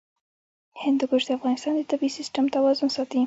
هندوکش 0.83 1.21
د 1.25 1.29
افغانستان 1.37 1.73
د 1.75 1.81
طبعي 1.91 2.11
سیسټم 2.17 2.45
توازن 2.55 2.89
ساتي. 2.95 3.19